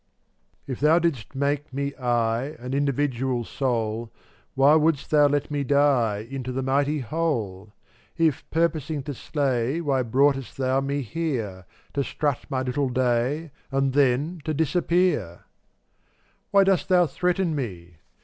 [0.65, 2.63] 457 If Thou didst make me I, d^tttA?
[2.65, 4.09] An Individual Soul, ^
[4.55, 7.67] Why wouldst Thou let me die \J>£' Into the mighty Whole?
[7.67, 7.69] ft
[8.17, 12.63] lift ft If purposing to slay, 3 Why broughtest Thou me here, To strut my
[12.63, 15.45] little day And then to disappear?
[16.49, 17.97] 458 Why dost Thou threaten me?